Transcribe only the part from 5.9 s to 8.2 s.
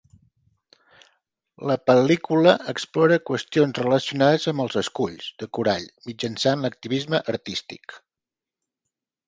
mitjançant l'activisme artístic.